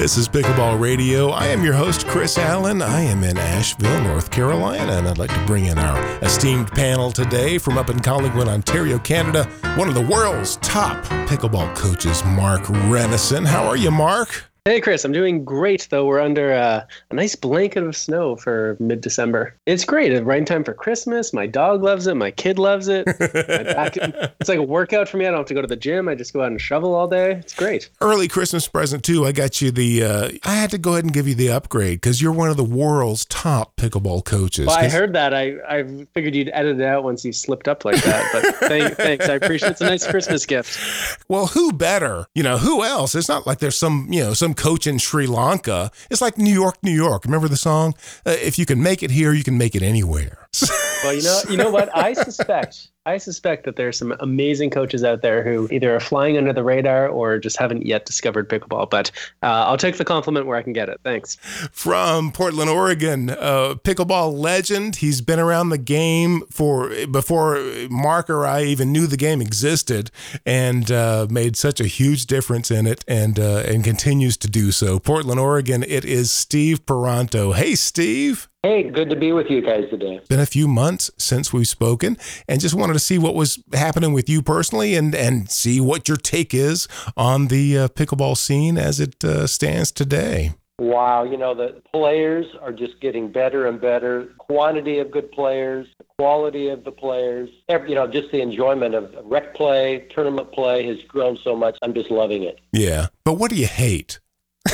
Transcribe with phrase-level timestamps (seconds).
[0.00, 1.28] This is Pickleball Radio.
[1.28, 2.80] I am your host, Chris Allen.
[2.80, 7.10] I am in Asheville, North Carolina, and I'd like to bring in our esteemed panel
[7.10, 9.44] today from up in Collingwood, Ontario, Canada,
[9.76, 13.46] one of the world's top pickleball coaches, Mark Renneson.
[13.46, 14.49] How are you, Mark?
[14.66, 18.76] Hey, Chris, I'm doing great, though we're under uh, a nice blanket of snow for
[18.78, 19.56] mid December.
[19.64, 20.12] It's great.
[20.12, 21.32] It's right in time for Christmas.
[21.32, 22.14] My dog loves it.
[22.14, 23.06] My kid loves it.
[23.18, 25.24] back, it's like a workout for me.
[25.24, 26.08] I don't have to go to the gym.
[26.08, 27.32] I just go out and shovel all day.
[27.32, 27.88] It's great.
[28.02, 29.24] Early Christmas present, too.
[29.24, 32.02] I got you the, uh, I had to go ahead and give you the upgrade
[32.02, 34.66] because you're one of the world's top pickleball coaches.
[34.66, 35.32] Well, I heard that.
[35.32, 38.28] I, I figured you'd edit it out once you slipped up like that.
[38.30, 39.26] But thank, thanks.
[39.26, 39.72] I appreciate it.
[39.72, 40.78] It's a nice Christmas gift.
[41.28, 42.26] Well, who better?
[42.34, 43.14] You know, who else?
[43.14, 45.90] It's not like there's some, you know, some some coach in Sri Lanka.
[46.10, 47.24] It's like New York, New York.
[47.24, 47.94] Remember the song?
[48.26, 50.48] Uh, if you can make it here, you can make it anywhere.
[51.02, 51.88] well, you know, you know what?
[51.96, 56.36] I suspect I suspect that there's some amazing coaches out there who either are flying
[56.36, 58.90] under the radar or just haven't yet discovered pickleball.
[58.90, 59.10] But
[59.42, 61.00] uh, I'll take the compliment where I can get it.
[61.02, 61.36] Thanks.
[61.72, 64.96] From Portland, Oregon, uh, pickleball legend.
[64.96, 67.58] He's been around the game for before
[67.88, 70.10] Mark or I even knew the game existed,
[70.44, 74.72] and uh, made such a huge difference in it, and uh, and continues to do
[74.72, 74.98] so.
[74.98, 75.82] Portland, Oregon.
[75.82, 77.54] It is Steve Paranto.
[77.54, 78.50] Hey, Steve.
[78.62, 80.20] Hey, good to be with you guys today.
[80.28, 84.12] Been a few months since we've spoken and just wanted to see what was happening
[84.12, 88.78] with you personally and, and see what your take is on the uh, pickleball scene
[88.78, 90.52] as it uh, stands today.
[90.78, 94.32] Wow, you know, the players are just getting better and better.
[94.38, 95.86] Quantity of good players,
[96.18, 100.86] quality of the players, every, you know, just the enjoyment of rec play, tournament play
[100.86, 101.76] has grown so much.
[101.82, 102.60] I'm just loving it.
[102.72, 103.08] Yeah.
[103.24, 104.20] But what do you hate?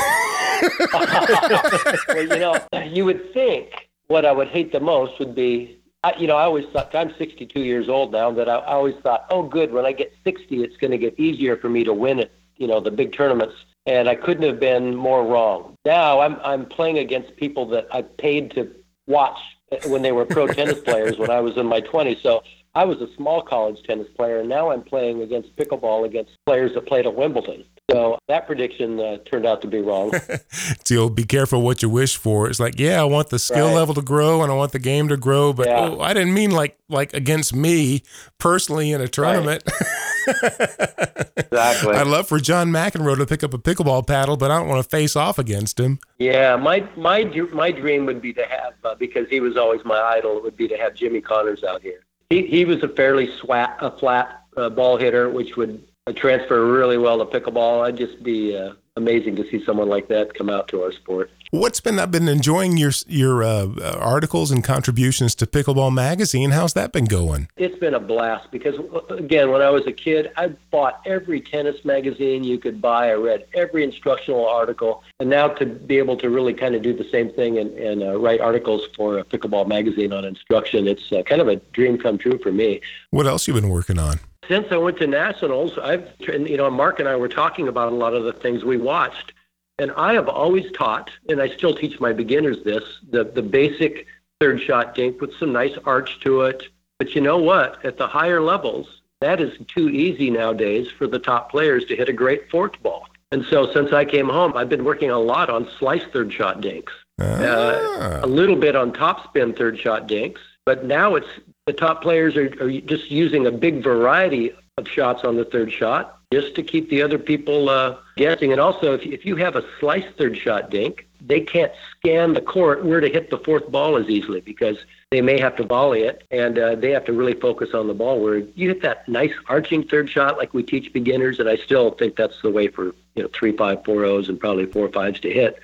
[0.92, 6.14] well, you know, you would think what I would hate the most would be, I,
[6.18, 9.26] you know, I always thought, I'm 62 years old now, that I, I always thought,
[9.30, 12.18] oh, good, when I get 60, it's going to get easier for me to win
[12.18, 13.54] it, you know, the big tournaments.
[13.86, 15.74] And I couldn't have been more wrong.
[15.84, 18.72] Now I'm, I'm playing against people that I paid to
[19.06, 19.38] watch
[19.72, 22.22] eh, when they were pro tennis players when I was in my 20s.
[22.22, 22.42] So
[22.74, 26.74] I was a small college tennis player, and now I'm playing against pickleball against players
[26.74, 27.64] that played at Wimbledon.
[27.90, 30.12] So that prediction uh, turned out to be wrong.
[30.84, 32.48] so be careful what you wish for.
[32.50, 33.76] It's like, yeah, I want the skill right.
[33.76, 35.90] level to grow and I want the game to grow, but yeah.
[35.90, 38.02] oh, I didn't mean like like against me
[38.38, 39.62] personally in a tournament.
[39.66, 39.90] Right.
[41.36, 41.94] exactly.
[41.94, 44.82] I'd love for John McEnroe to pick up a pickleball paddle, but I don't want
[44.82, 46.00] to face off against him.
[46.18, 50.00] Yeah, my my my dream would be to have uh, because he was always my
[50.00, 50.36] idol.
[50.38, 52.04] It would be to have Jimmy Connors out here.
[52.30, 56.98] He he was a fairly swat, a flat uh, ball hitter, which would transfer really
[56.98, 57.84] well to pickleball.
[57.84, 61.30] I'd just be uh, amazing to see someone like that come out to our sport.
[61.50, 63.68] What's been I've been enjoying your your uh,
[63.98, 66.50] articles and contributions to Pickleball Magazine.
[66.50, 67.48] How's that been going?
[67.56, 68.74] It's been a blast because
[69.10, 73.10] again, when I was a kid, I bought every tennis magazine you could buy.
[73.10, 76.92] I read every instructional article, and now to be able to really kind of do
[76.92, 81.12] the same thing and, and uh, write articles for a Pickleball Magazine on instruction, it's
[81.12, 82.80] uh, kind of a dream come true for me.
[83.10, 84.18] What else you been working on?
[84.48, 87.94] Since I went to nationals, I've you know Mark and I were talking about a
[87.94, 89.32] lot of the things we watched,
[89.78, 94.06] and I have always taught, and I still teach my beginners this the the basic
[94.40, 96.62] third shot dink with some nice arch to it.
[96.98, 97.84] But you know what?
[97.84, 102.08] At the higher levels, that is too easy nowadays for the top players to hit
[102.08, 103.06] a great forked ball.
[103.32, 106.60] And so since I came home, I've been working a lot on slice third shot
[106.60, 107.24] dinks, ah.
[107.24, 110.40] uh, a little bit on top spin third shot dinks.
[110.64, 111.28] But now it's
[111.66, 115.72] the top players are, are just using a big variety of shots on the third
[115.72, 118.52] shot just to keep the other people uh, guessing.
[118.52, 122.40] And also, if, if you have a slice third shot dink, they can't scan the
[122.40, 124.76] court where to hit the fourth ball as easily because
[125.10, 127.94] they may have to volley it and uh, they have to really focus on the
[127.94, 128.20] ball.
[128.20, 131.90] Where you hit that nice arching third shot like we teach beginners, and I still
[131.92, 135.20] think that's the way for you know three five four O's and probably four fives
[135.20, 135.58] to hit.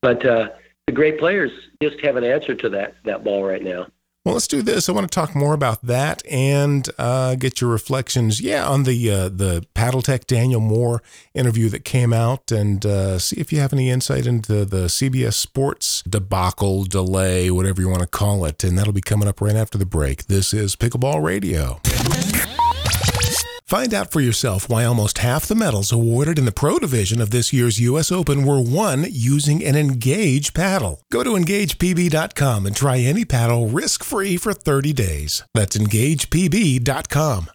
[0.00, 0.50] But uh,
[0.86, 3.86] the great players just have an answer to that that ball right now.
[4.24, 4.88] Well, let's do this.
[4.88, 9.10] I want to talk more about that and uh, get your reflections, yeah, on the
[9.10, 11.02] uh, the Paddletek Daniel Moore
[11.34, 15.34] interview that came out, and uh, see if you have any insight into the CBS
[15.34, 18.64] Sports debacle, delay, whatever you want to call it.
[18.64, 20.24] And that'll be coming up right after the break.
[20.24, 21.80] This is Pickleball Radio.
[23.66, 27.30] Find out for yourself why almost half the medals awarded in the pro division of
[27.30, 28.12] this year's U.S.
[28.12, 31.00] Open were won using an Engage paddle.
[31.10, 35.44] Go to EngagePB.com and try any paddle risk free for 30 days.
[35.54, 37.50] That's EngagePB.com.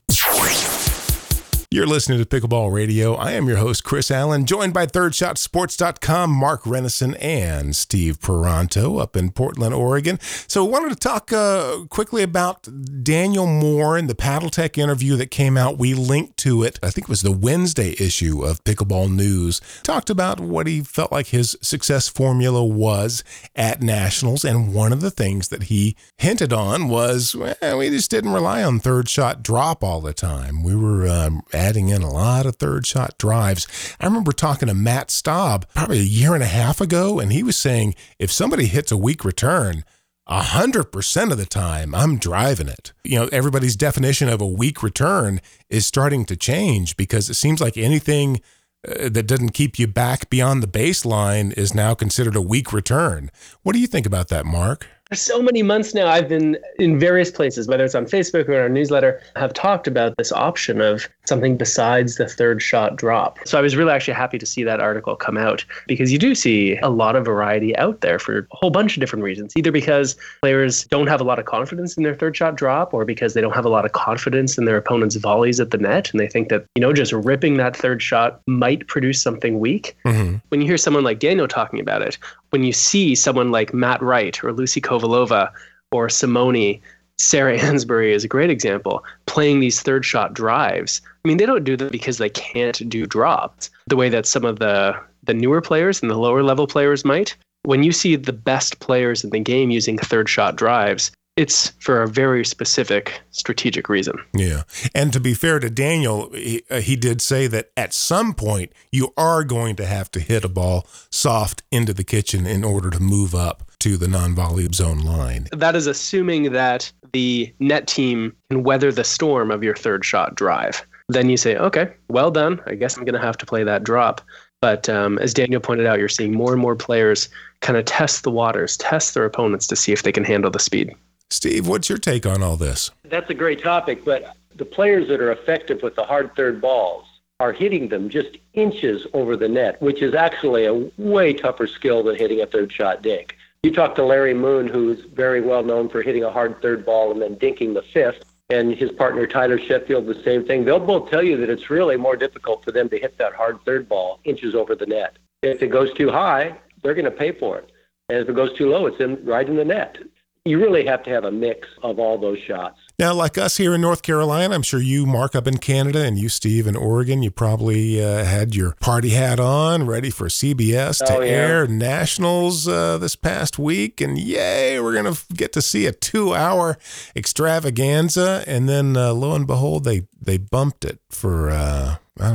[1.71, 3.13] You're listening to Pickleball Radio.
[3.13, 9.15] I am your host, Chris Allen, joined by ThirdShotSports.com, Mark Renneson, and Steve Paranto up
[9.15, 10.19] in Portland, Oregon.
[10.19, 12.67] So, I wanted to talk uh, quickly about
[13.03, 15.77] Daniel Moore and the Paddletek interview that came out.
[15.77, 16.79] We linked to it.
[16.81, 19.61] I think it was the Wednesday issue of Pickleball News.
[19.83, 23.23] Talked about what he felt like his success formula was
[23.55, 24.43] at Nationals.
[24.43, 28.63] And one of the things that he hinted on was well, we just didn't rely
[28.63, 30.63] on third shot drop all the time.
[30.63, 33.67] We were um, adding in a lot of third shot drives.
[33.99, 37.43] I remember talking to Matt Staub probably a year and a half ago, and he
[37.43, 39.83] was saying if somebody hits a weak return,
[40.25, 42.93] a hundred percent of the time I'm driving it.
[43.03, 47.59] You know, everybody's definition of a weak return is starting to change because it seems
[47.59, 48.39] like anything
[48.87, 53.29] uh, that doesn't keep you back beyond the baseline is now considered a weak return.
[53.63, 54.87] What do you think about that, Mark?
[55.09, 58.53] for so many months now, I've been in various places, whether it's on Facebook or
[58.53, 63.39] in our newsletter, have talked about this option of something besides the third shot drop.
[63.45, 66.35] So I was really actually happy to see that article come out because you do
[66.35, 69.71] see a lot of variety out there for a whole bunch of different reasons, either
[69.71, 73.33] because players don't have a lot of confidence in their third shot drop or because
[73.33, 76.19] they don't have a lot of confidence in their opponent's volleys at the net and
[76.19, 79.95] they think that, you know, just ripping that third shot might produce something weak.
[80.05, 80.37] Mm-hmm.
[80.49, 82.17] When you hear someone like Daniel talking about it,
[82.49, 85.51] when you see someone like Matt Wright or Lucy Kovalova
[85.91, 86.79] or Simone,
[87.19, 91.01] Sarah Ansboury is a great example, playing these third shot drives.
[91.23, 94.45] I mean, they don't do that because they can't do drops the way that some
[94.45, 97.35] of the, the newer players and the lower level players might.
[97.63, 102.01] When you see the best players in the game using third shot drives, it's for
[102.01, 104.15] a very specific strategic reason.
[104.33, 104.63] Yeah.
[104.93, 108.73] And to be fair to Daniel, he, uh, he, did say that at some point
[108.91, 112.89] you are going to have to hit a ball soft into the kitchen in order
[112.89, 115.47] to move up to the non volley zone line.
[115.53, 120.35] That is assuming that the net team can weather the storm of your third shot
[120.35, 120.85] drive.
[121.07, 122.59] Then you say, okay, well done.
[122.65, 124.19] I guess I'm going to have to play that drop.
[124.59, 127.29] But um, as Daniel pointed out, you're seeing more and more players
[127.61, 130.59] kind of test the waters, test their opponents to see if they can handle the
[130.59, 130.93] speed.
[131.31, 132.89] Steve, what's your take on all this?
[133.03, 137.05] That's a great topic, but the players that are effective with the hard third balls
[137.39, 142.03] are hitting them just inches over the net, which is actually a way tougher skill
[142.03, 143.37] than hitting a third shot dink.
[143.61, 147.11] You talk to Larry Moon, who's very well known for hitting a hard third ball
[147.11, 150.65] and then dinking the fifth, and his partner Tyler Sheffield, the same thing.
[150.65, 153.59] They'll both tell you that it's really more difficult for them to hit that hard
[153.65, 155.17] third ball inches over the net.
[155.43, 157.71] If it goes too high, they're going to pay for it.
[158.09, 159.99] And if it goes too low, it's in, right in the net
[160.45, 162.79] you really have to have a mix of all those shots.
[162.97, 166.17] Now, like us here in North Carolina, I'm sure you, Mark, up in Canada, and
[166.17, 171.05] you, Steve, in Oregon, you probably uh, had your party hat on, ready for CBS
[171.05, 171.31] to oh, yeah.
[171.31, 174.01] air Nationals uh, this past week.
[174.01, 176.77] And yay, we're going to get to see a two hour
[177.15, 178.43] extravaganza.
[178.45, 181.49] And then uh, lo and behold, they, they bumped it for.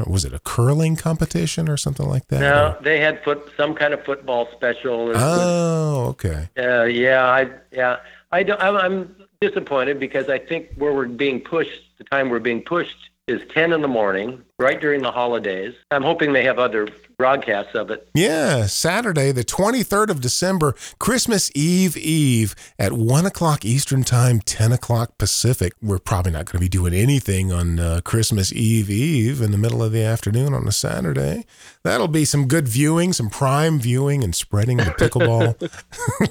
[0.07, 2.41] Was it a curling competition or something like that?
[2.41, 2.83] No, or?
[2.83, 5.13] they had foot some kind of football special.
[5.15, 6.49] Oh, okay.
[6.59, 7.99] Uh, yeah, I yeah
[8.33, 8.61] I don't.
[8.61, 13.11] I'm, I'm disappointed because I think where we're being pushed, the time we're being pushed
[13.27, 15.75] is 10 in the morning, right during the holidays.
[15.91, 18.09] I'm hoping they have other broadcasts of it.
[18.15, 24.73] Yeah, Saturday, the 23rd of December, Christmas Eve Eve at 1 o'clock Eastern Time, 10
[24.73, 25.73] o'clock Pacific.
[25.83, 29.59] We're probably not going to be doing anything on uh, Christmas Eve Eve in the
[29.59, 31.45] middle of the afternoon on a Saturday.
[31.83, 35.55] That'll be some good viewing, some prime viewing, and spreading the pickleball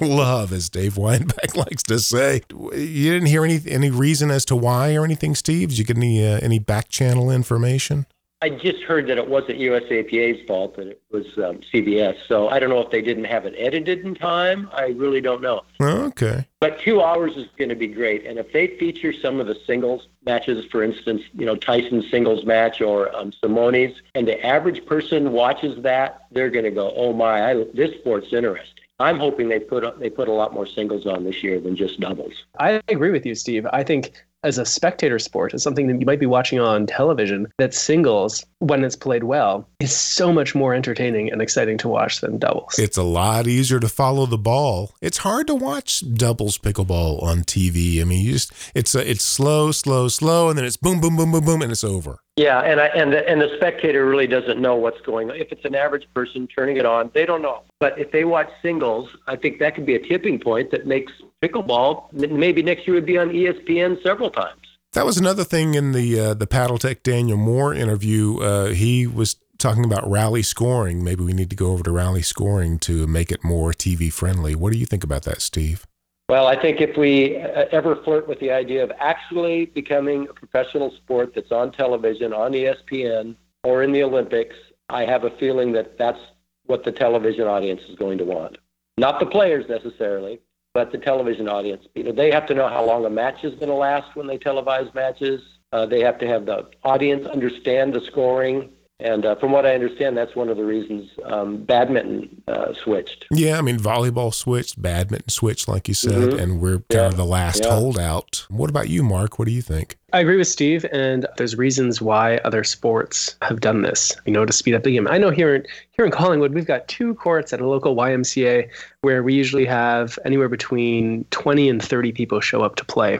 [0.00, 2.42] love, as Dave Weinbach likes to say.
[2.50, 5.70] You didn't hear any any reason as to why or anything, Steve?
[5.70, 8.06] Did you get any uh, any back channel information?
[8.44, 12.18] I just heard that it wasn't USAPA's fault, that it was um, CBS.
[12.28, 14.68] So I don't know if they didn't have it edited in time.
[14.70, 15.62] I really don't know.
[15.80, 16.46] okay.
[16.60, 18.26] But two hours is going to be great.
[18.26, 22.44] And if they feature some of the singles matches, for instance, you know, Tyson's singles
[22.44, 27.14] match or um, Simone's, and the average person watches that, they're going to go, oh
[27.14, 28.84] my, I, this sport's interesting.
[29.00, 31.98] I'm hoping they put they put a lot more singles on this year than just
[31.98, 32.32] doubles.
[32.60, 33.66] I agree with you, Steve.
[33.72, 34.12] I think
[34.44, 38.44] as a spectator sport, as something that you might be watching on television, that singles,
[38.58, 42.78] when it's played well, is so much more entertaining and exciting to watch than doubles.
[42.78, 44.94] It's a lot easier to follow the ball.
[45.00, 48.00] It's hard to watch doubles pickleball on TV.
[48.00, 51.16] I mean, you just it's a, it's slow, slow, slow, and then it's boom, boom,
[51.16, 52.20] boom, boom, boom, and it's over.
[52.36, 55.36] Yeah, and I, and the, and the spectator really doesn't know what's going on.
[55.36, 57.62] If it's an average person turning it on, they don't know.
[57.78, 61.12] But if they watch singles, I think that could be a tipping point that makes
[61.40, 64.60] pickleball maybe next year would be on ESPN several times.
[64.94, 68.38] That was another thing in the uh, the Paddletek Daniel Moore interview.
[68.38, 71.02] Uh, he was talking about rally scoring.
[71.02, 74.54] Maybe we need to go over to rally scoring to make it more TV friendly.
[74.54, 75.86] What do you think about that, Steve?
[76.28, 80.32] Well, I think if we uh, ever flirt with the idea of actually becoming a
[80.32, 84.56] professional sport that's on television, on ESPN, or in the Olympics,
[84.88, 86.20] I have a feeling that that's
[86.66, 88.56] what the television audience is going to want.
[88.96, 90.40] Not the players necessarily,
[90.72, 91.86] but the television audience.
[91.94, 94.26] You know, they have to know how long a match is going to last when
[94.26, 95.42] they televise matches.
[95.72, 98.70] Uh, they have to have the audience understand the scoring.
[99.00, 103.26] And uh, from what I understand, that's one of the reasons um, badminton uh, switched.
[103.32, 106.38] Yeah, I mean, volleyball switched, badminton switched, like you said, mm-hmm.
[106.38, 107.06] and we're kind yeah.
[107.06, 107.74] of the last yeah.
[107.74, 108.46] holdout.
[108.50, 109.36] What about you, Mark?
[109.36, 109.98] What do you think?
[110.12, 114.14] I agree with Steve, and there's reasons why other sports have done this.
[114.26, 115.08] You know, to speed up the game.
[115.08, 118.68] I know here in here in Collingwood, we've got two courts at a local YMCA
[119.00, 123.18] where we usually have anywhere between 20 and 30 people show up to play.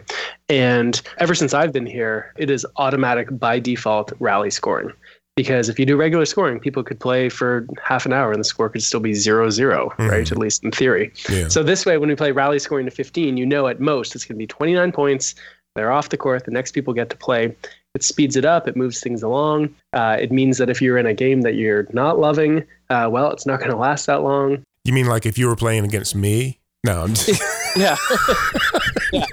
[0.48, 4.92] And ever since I've been here, it is automatic by default rally scoring
[5.36, 8.44] because if you do regular scoring, people could play for half an hour and the
[8.44, 10.08] score could still be zero zero, mm-hmm.
[10.08, 10.30] right?
[10.30, 11.12] At least in theory.
[11.28, 11.48] Yeah.
[11.48, 14.24] So this way, when we play rally scoring to 15, you know at most it's
[14.24, 15.34] going to be 29 points.
[15.74, 16.44] They're off the court.
[16.44, 17.56] The next people get to play.
[17.94, 18.68] It speeds it up.
[18.68, 19.74] It moves things along.
[19.92, 23.30] Uh, it means that if you're in a game that you're not loving, uh, well,
[23.30, 24.62] it's not going to last that long.
[24.84, 26.60] You mean like if you were playing against me?
[26.84, 27.08] No.
[27.76, 27.96] yeah.
[29.12, 29.24] yeah.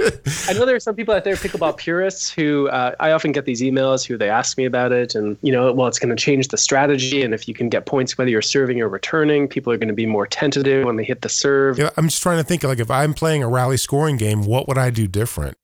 [0.47, 3.45] I know there are some people out there, pickleball purists, who uh, I often get
[3.45, 5.15] these emails who they ask me about it.
[5.15, 7.21] And, you know, well, it's going to change the strategy.
[7.21, 9.93] And if you can get points, whether you're serving or returning, people are going to
[9.93, 11.77] be more tentative when they hit the serve.
[11.77, 14.67] Yeah, I'm just trying to think like if I'm playing a rally scoring game, what
[14.67, 15.57] would I do different?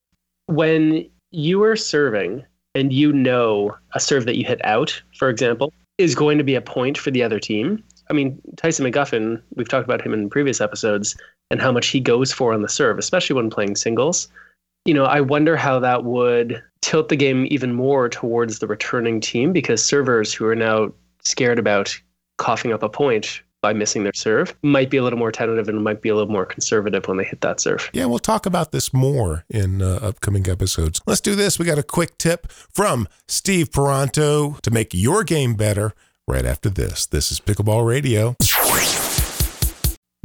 [0.48, 5.74] When you are serving and you know a serve that you hit out, for example,
[5.98, 7.84] is going to be a point for the other team.
[8.10, 11.16] I mean, Tyson McGuffin, we've talked about him in previous episodes
[11.52, 14.28] and how much he goes for on the serve, especially when playing singles.
[14.86, 19.20] You know, I wonder how that would tilt the game even more towards the returning
[19.20, 20.92] team because servers who are now
[21.24, 22.00] scared about
[22.38, 25.84] coughing up a point by missing their serve might be a little more tentative and
[25.84, 27.90] might be a little more conservative when they hit that serve.
[27.92, 31.02] Yeah, we'll talk about this more in uh, upcoming episodes.
[31.06, 31.58] Let's do this.
[31.58, 35.94] We got a quick tip from Steve Paranto to make your game better
[36.28, 37.06] right after this.
[37.06, 38.36] This is Pickleball Radio.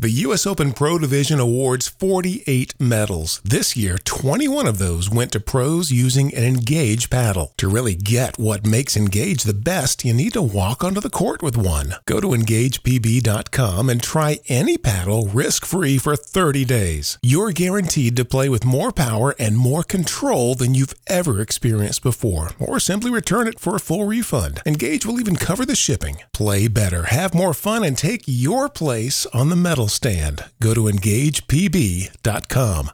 [0.03, 0.49] The U.S.
[0.49, 3.41] Open Pro Division awards 48 medals.
[3.45, 7.53] This year, 21 of those went to pros using an Engage paddle.
[7.59, 11.41] To really get what makes Engage the best, you need to walk onto the court
[11.41, 11.95] with one.
[12.05, 17.17] Go to EngagePB.com and try any paddle risk free for 30 days.
[17.23, 22.51] You're guaranteed to play with more power and more control than you've ever experienced before,
[22.59, 24.63] or simply return it for a full refund.
[24.67, 26.17] Engage will even cover the shipping.
[26.33, 30.45] Play better, have more fun, and take your place on the medal stand.
[30.61, 32.91] Go to engagepb.com.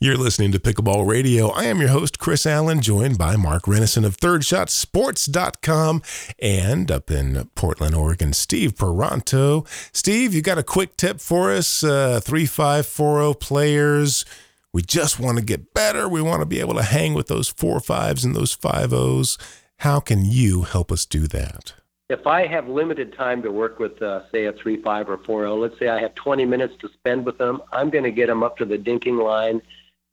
[0.00, 1.48] You're listening to Pickleball Radio.
[1.48, 6.02] I am your host, Chris Allen, joined by Mark Renneson of ThirdShotSports.com
[6.38, 9.66] and up in Portland, Oregon, Steve Paranto.
[9.92, 11.82] Steve, you got a quick tip for us?
[11.82, 14.24] Uh, 3540 players.
[14.72, 16.08] We just want to get better.
[16.08, 19.36] We want to be able to hang with those four fives and those five O's.
[19.78, 21.74] How can you help us do that?
[22.08, 25.42] If I have limited time to work with, uh, say, a 3 5 or 4
[25.42, 28.28] 0, let's say I have 20 minutes to spend with them, I'm going to get
[28.28, 29.60] them up to the dinking line.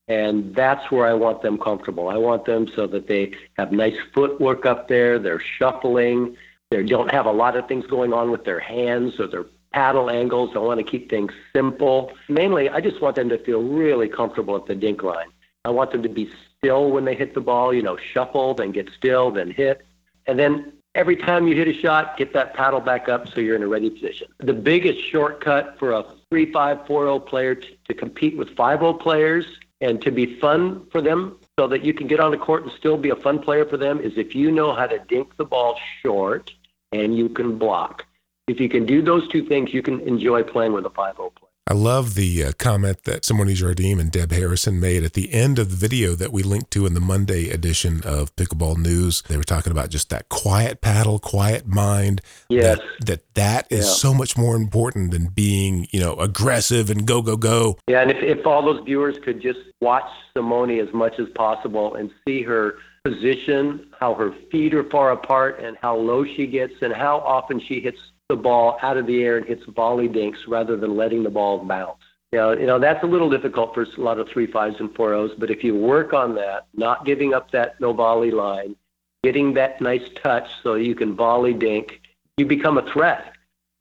[0.07, 2.09] And that's where I want them comfortable.
[2.09, 6.37] I want them so that they have nice footwork up there, they're shuffling,
[6.69, 10.11] they don't have a lot of things going on with their hands or their paddle
[10.11, 10.51] angles.
[10.55, 12.11] I want to keep things simple.
[12.29, 15.27] Mainly, I just want them to feel really comfortable at the dink line.
[15.63, 18.71] I want them to be still when they hit the ball, you know, shuffle, then
[18.71, 19.85] get still, then hit.
[20.27, 23.55] And then every time you hit a shot, get that paddle back up so you're
[23.55, 24.27] in a ready position.
[24.39, 28.79] The biggest shortcut for a 3 5 4 0 player t- to compete with 5
[28.79, 29.45] 0 players
[29.81, 32.71] and to be fun for them so that you can get on the court and
[32.71, 35.45] still be a fun player for them is if you know how to dink the
[35.45, 36.51] ball short
[36.91, 38.05] and you can block.
[38.47, 41.29] If you can do those two things, you can enjoy playing with a 5 0
[41.31, 41.44] player.
[41.67, 45.57] I love the uh, comment that Simone Jardim and Deb Harrison made at the end
[45.57, 49.23] of the video that we linked to in the Monday edition of Pickleball News.
[49.23, 52.21] They were talking about just that quiet paddle, quiet mind.
[52.49, 52.77] Yes.
[52.77, 53.93] That that, that is yeah.
[53.93, 57.79] so much more important than being, you know, aggressive and go, go, go.
[57.87, 60.07] Yeah, and if, if all those viewers could just watch
[60.37, 65.59] Simone as much as possible and see her position, how her feet are far apart
[65.59, 69.23] and how low she gets and how often she hits the ball out of the
[69.23, 72.01] air and hits volley dinks rather than letting the ball bounce.
[72.31, 74.93] You know, you know that's a little difficult for a lot of three fives and
[74.95, 75.31] four O's.
[75.37, 78.75] But if you work on that, not giving up that no volley line,
[79.23, 82.01] getting that nice touch so you can volley dink,
[82.37, 83.33] you become a threat,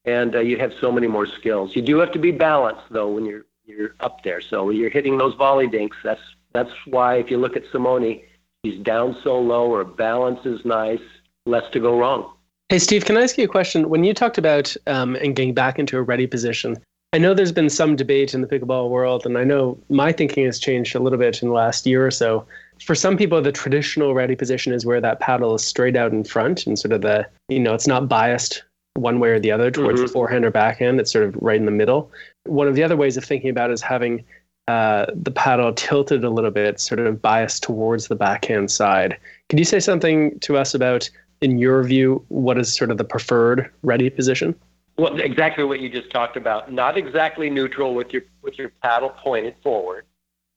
[0.05, 1.75] and uh, you have so many more skills.
[1.75, 4.43] You do have to be balanced though when you're you're up there.
[4.43, 6.21] So when you're hitting those volley dinks, that's
[6.53, 8.21] that's why if you look at Simone,
[8.63, 11.01] he's down so low, her balance is nice,
[11.47, 12.34] less to go wrong.
[12.71, 13.90] Hey, Steve, can I ask you a question?
[13.90, 16.76] When you talked about um, and getting back into a ready position,
[17.12, 20.47] I know there's been some debate in the pickleball world, and I know my thinking
[20.47, 22.47] has changed a little bit in the last year or so.
[22.85, 26.25] For some people, the traditional ready position is where that paddle is straight out in
[26.25, 29.71] front and sort of the, you know, it's not biased one way or the other
[29.71, 30.06] towards mm-hmm.
[30.06, 30.99] the forehand or backhand.
[30.99, 32.11] It's sort of right in the middle.
[32.47, 34.25] One of the other ways of thinking about it is having
[34.66, 39.18] uh, the paddle tilted a little bit, sort of biased towards the backhand side.
[39.50, 41.11] Could you say something to us about,
[41.41, 44.55] in your view, what is sort of the preferred ready position?
[44.97, 46.73] Well, exactly what you just talked about.
[46.73, 50.05] Not exactly neutral with your with your paddle pointed forward.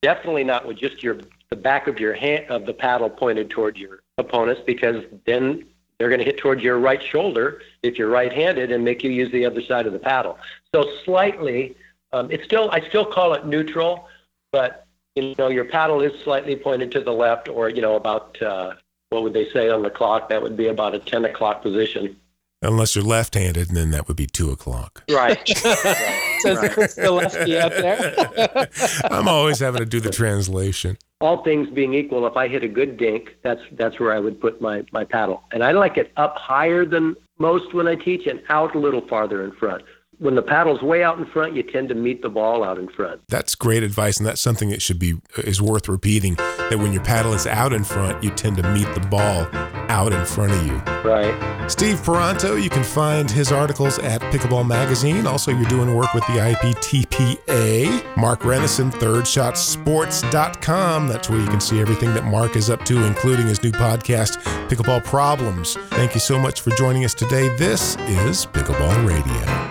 [0.02, 1.20] Definitely not with just your
[1.50, 5.66] the back of your hand of the paddle pointed toward your opponents, because then
[5.98, 9.32] they're going to hit towards your right shoulder if you're right-handed and make you use
[9.32, 10.38] the other side of the paddle.
[10.72, 11.76] So slightly,
[12.14, 14.08] um, it's still I still call it neutral,
[14.52, 18.40] but you know your paddle is slightly pointed to the left, or you know about
[18.40, 18.74] uh,
[19.10, 20.30] what would they say on the clock?
[20.30, 22.18] That would be about a 10 o'clock position.
[22.64, 25.04] Unless you're left-handed, and then that would be two o'clock.
[25.12, 25.38] Right.
[25.66, 26.40] right.
[26.40, 26.90] Says right.
[26.90, 28.68] the lefty out there.
[29.12, 30.98] I'm always having to do the translation.
[31.22, 34.42] All things being equal, if I hit a good dink, that's that's where I would
[34.42, 38.26] put my my paddle, and I like it up higher than most when I teach,
[38.26, 39.84] and out a little farther in front
[40.20, 42.88] when the paddle's way out in front, you tend to meet the ball out in
[42.90, 43.22] front.
[43.28, 46.34] That's great advice, and that's something that should be is worth repeating.
[46.36, 49.48] That when your paddle is out in front, you tend to meet the ball
[49.90, 50.82] out in front of you.
[51.08, 51.70] Right.
[51.70, 55.28] Steve Paranto, you can find his articles at Pickleball Magazine.
[55.28, 58.18] Also, you're doing work with the IPTPA.
[58.18, 61.08] Mark Renneson, ThirdShotSports.com.
[61.08, 64.38] That's where you can see everything that Mark is up to, including his new podcast,
[64.68, 65.76] Pickleball Problems.
[65.90, 67.56] Thank you so much for joining us today.
[67.58, 69.67] This is Pickleball Radio.